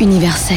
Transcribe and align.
universel. 0.00 0.56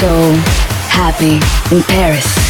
So 0.00 0.32
happy 0.88 1.34
in 1.76 1.82
Paris. 1.82 2.49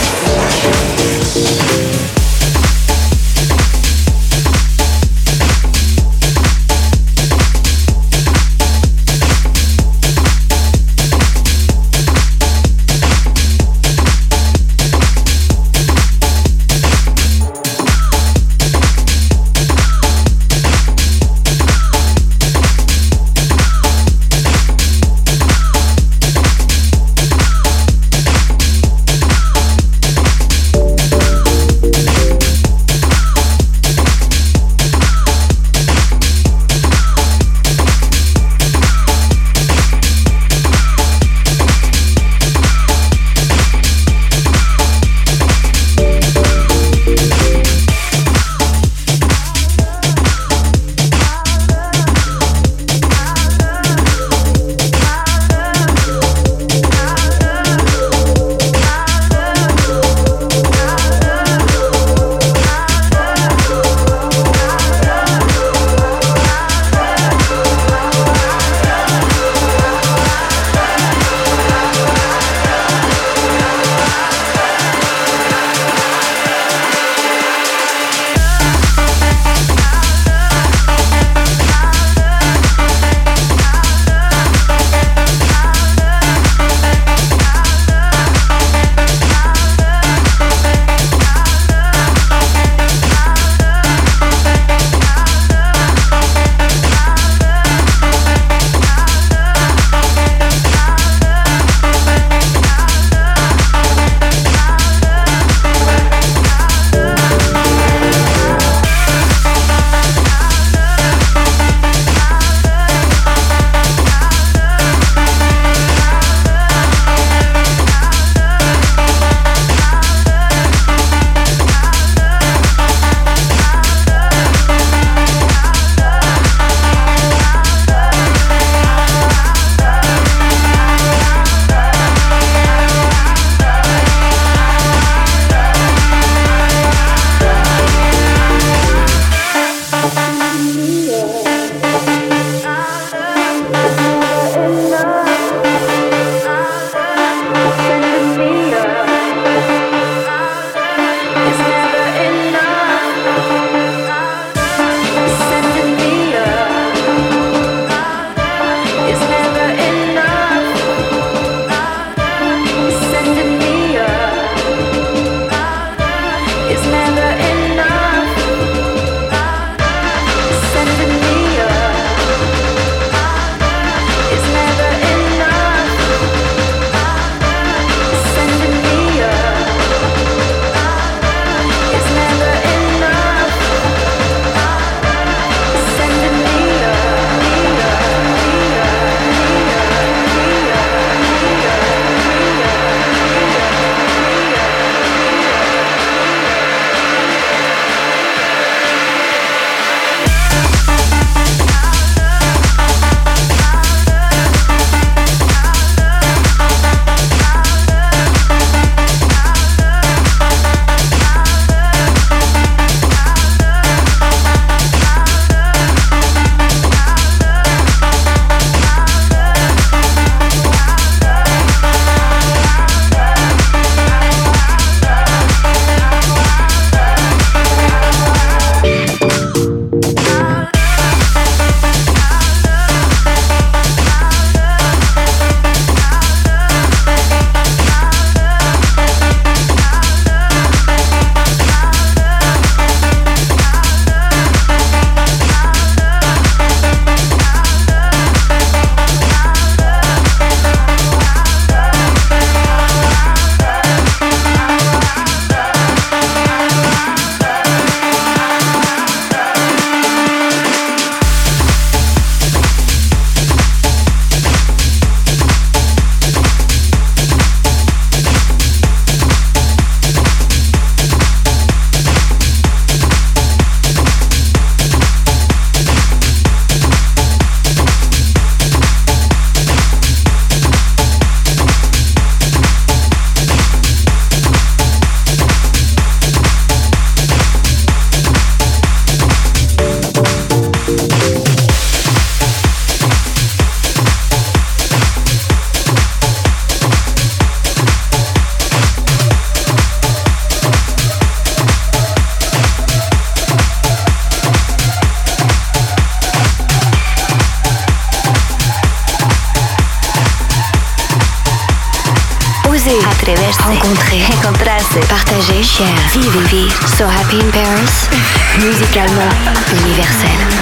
Universel. 319.83 320.61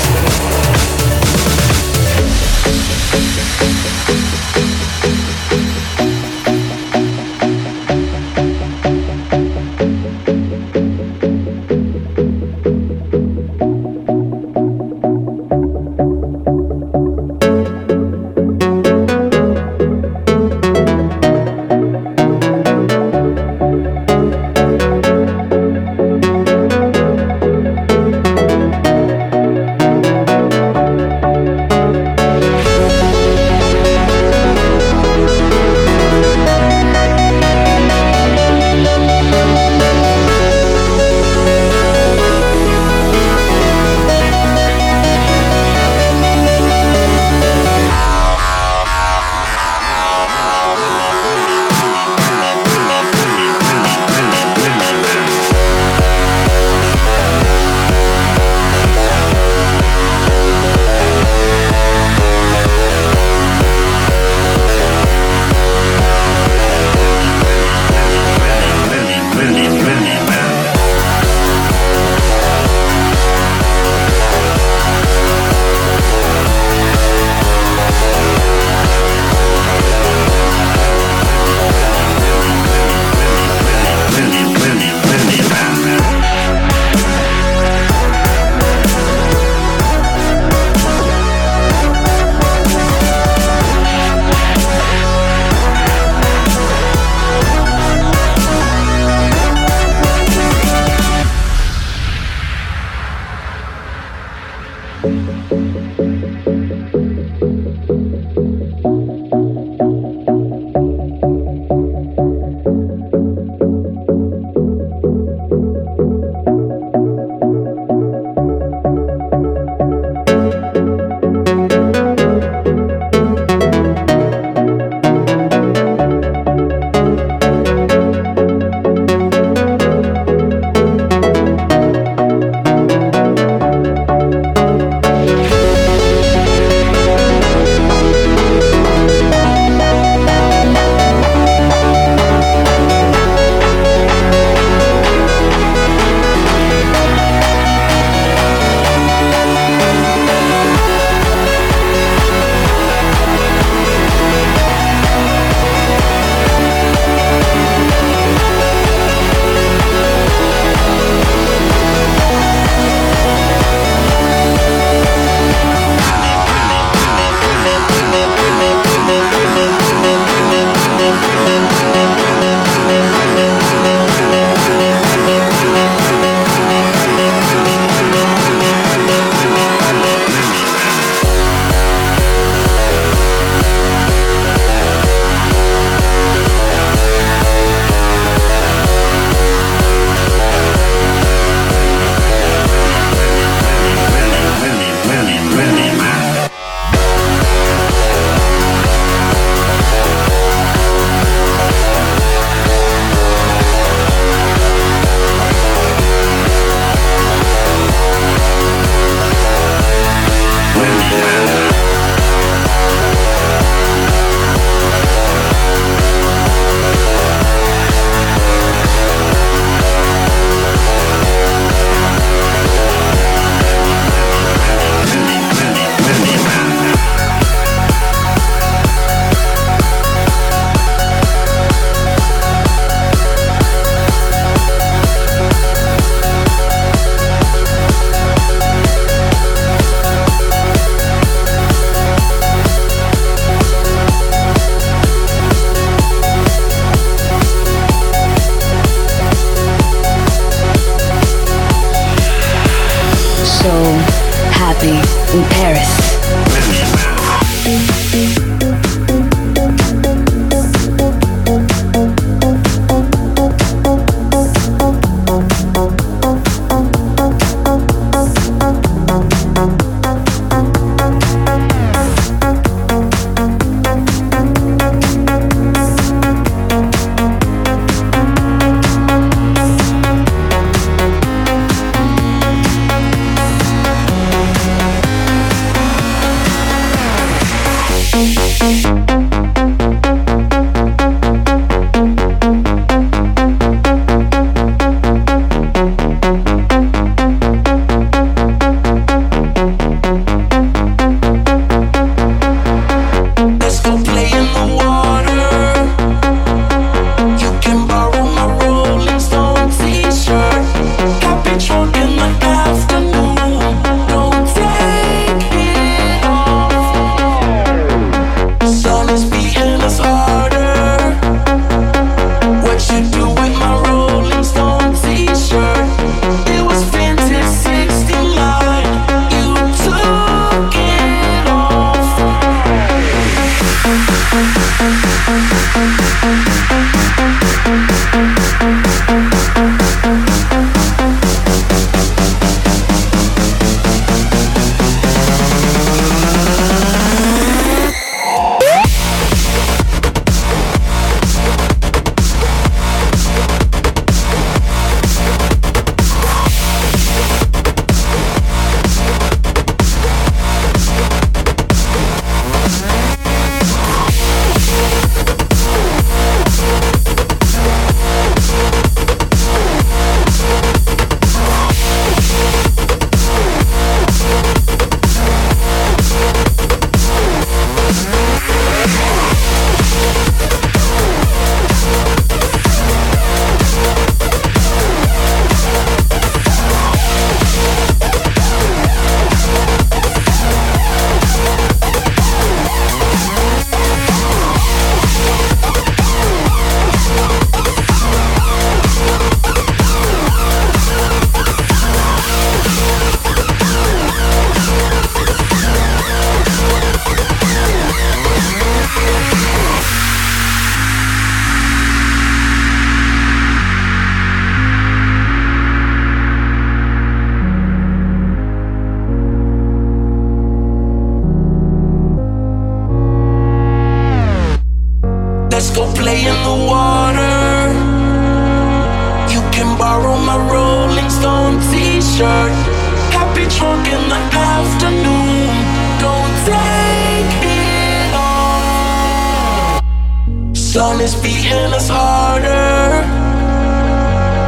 Is 441.01 441.15
beating 441.15 441.73
us 441.73 441.89
harder. 441.89 443.01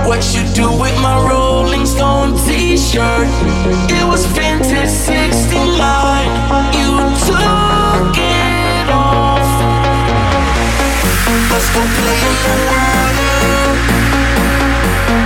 What 0.07 0.21
you 0.35 0.43
do 0.53 0.69
with 0.69 0.95
my 1.01 1.17
Rolling 1.27 1.85
Stone 1.85 2.37
t-shirt? 2.45 3.27
It 3.89 4.05
was 4.05 4.27
vintage 4.27 4.89
69. 4.89 5.49
You 6.77 6.91
took 7.25 8.17
it 8.21 8.87
off. 8.93 9.49
Let's 11.49 11.69
go 11.73 11.81
play 11.97 12.19
in 12.29 12.35
the 12.45 12.55
water. 12.69 13.33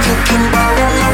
You 0.07 0.15
can 0.27 0.43
borrow 0.55 0.91
my 1.03 1.11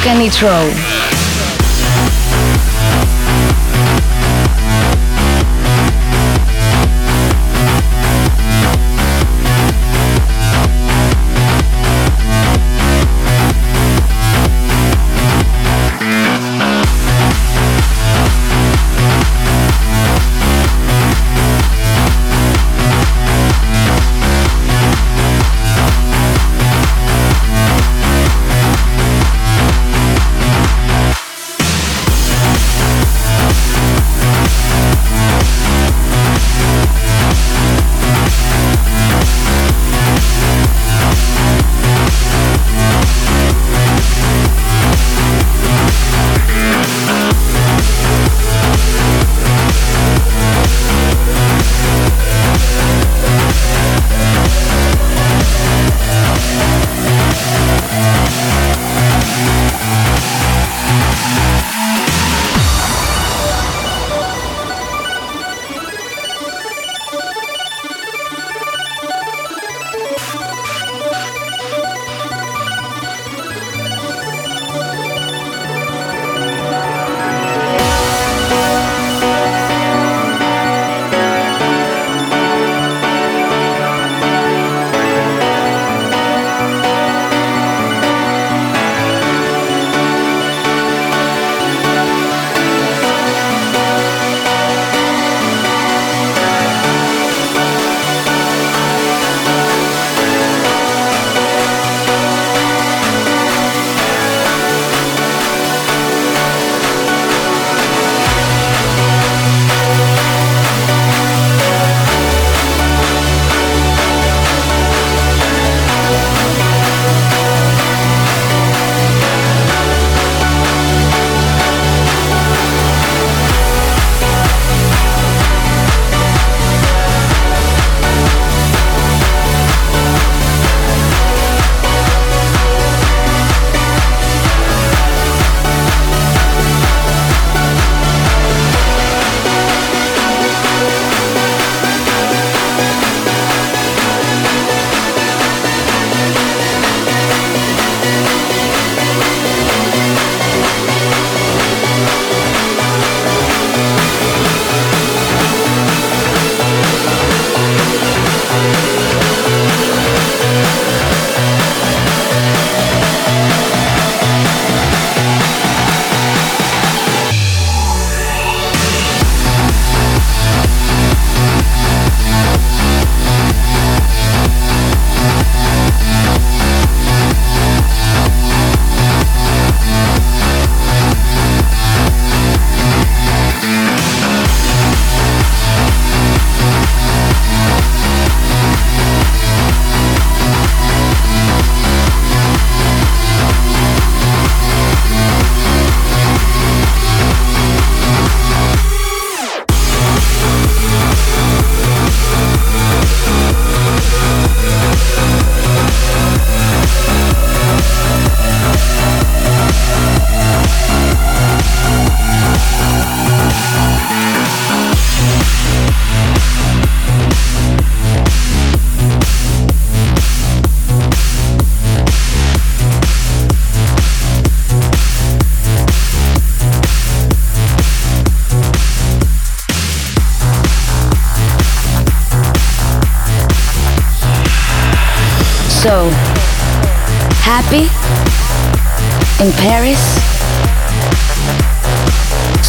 Michael 0.00 0.14
Canitrot. 0.14 0.72
So, 0.72 1.09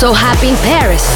So 0.02 0.14
happy 0.14 0.50
in 0.50 0.56
Paris. 0.56 1.11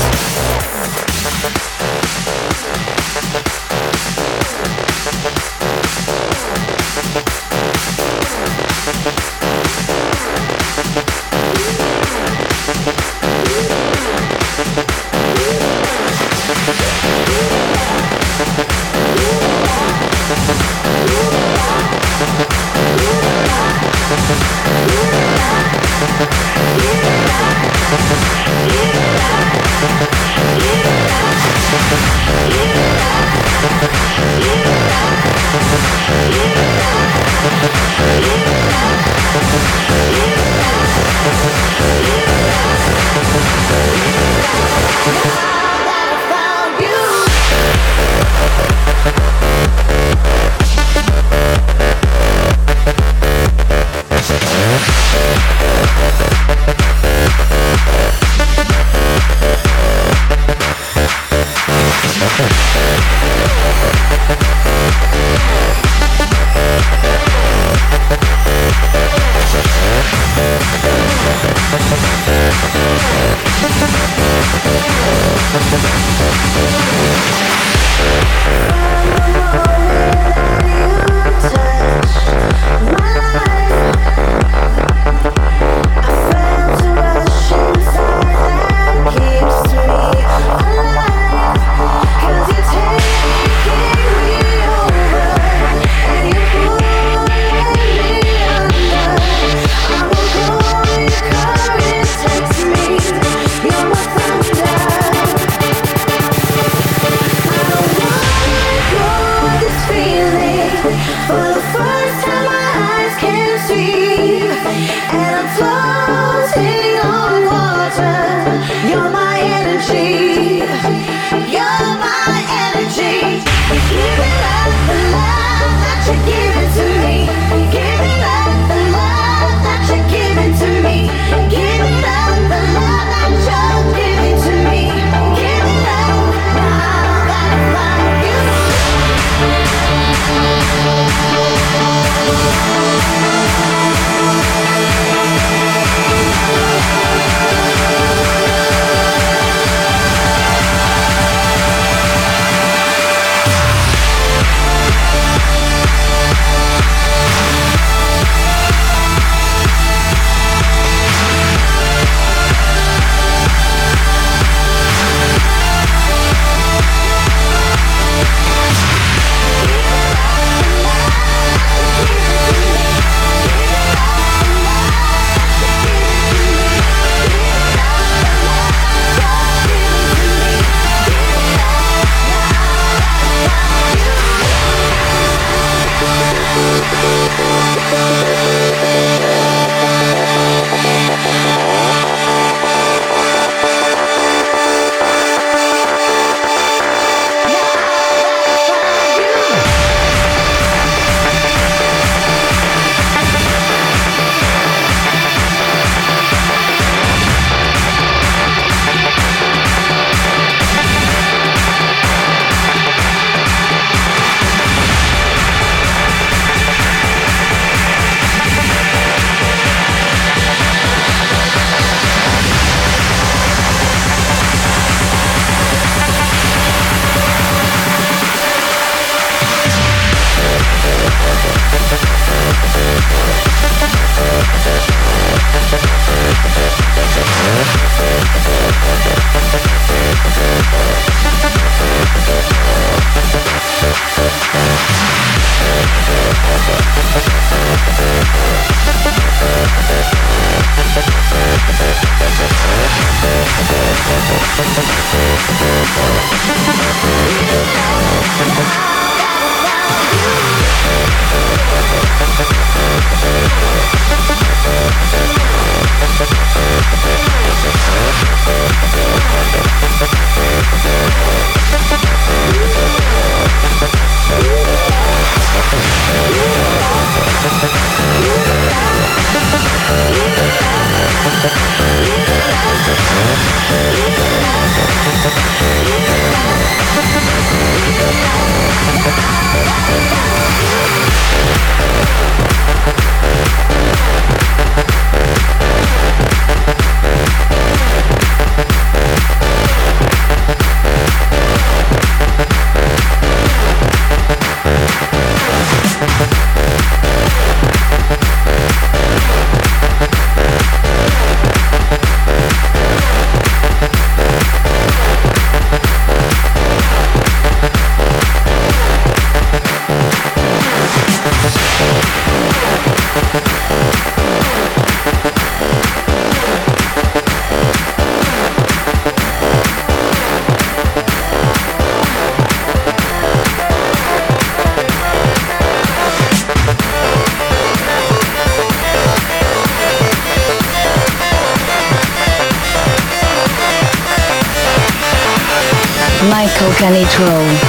Canitrot 347.05 347.59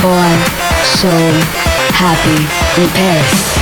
for 0.00 0.18
So 0.84 1.08
Happy 1.94 2.82
in 2.82 2.88
Paris. 2.90 3.61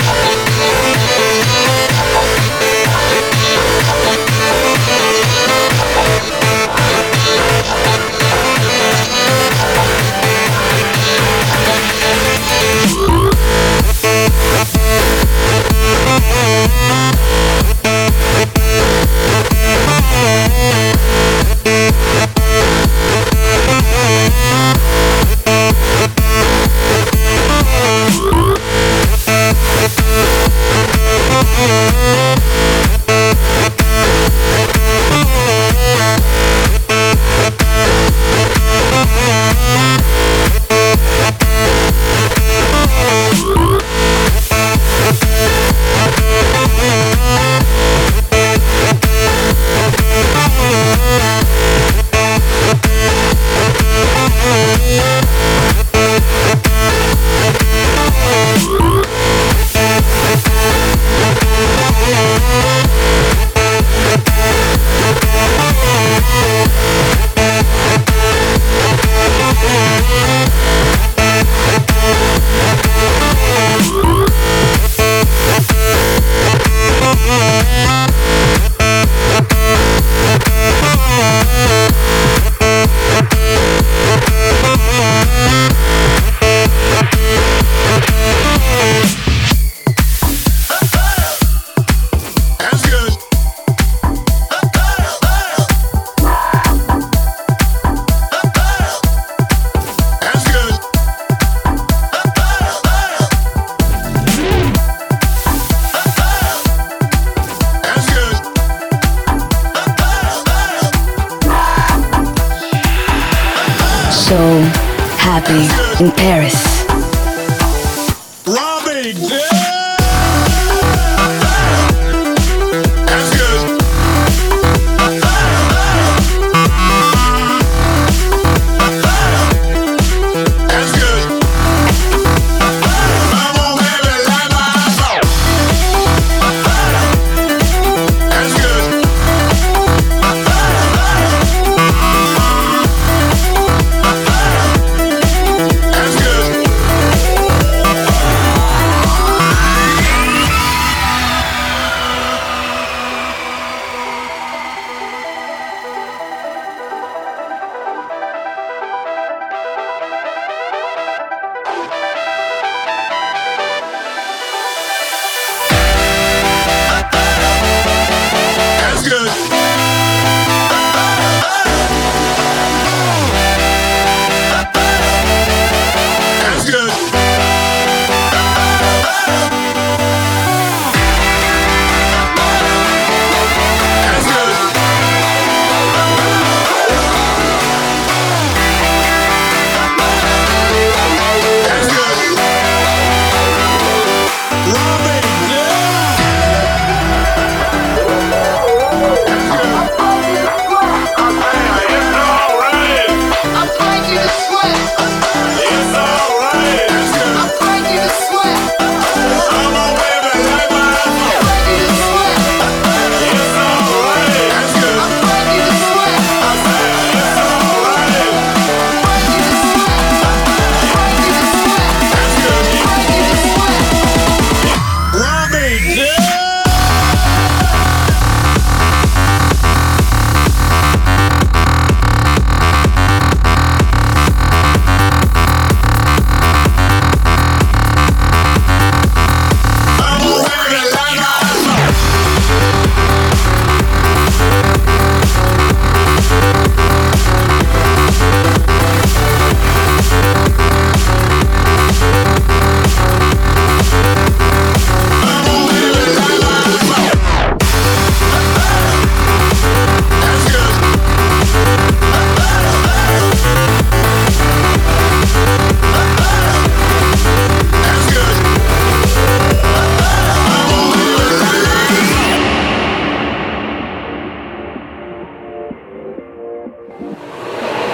Paris. 0.00 0.47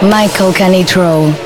Michael 0.03 0.53
Canitrot. 0.53 1.44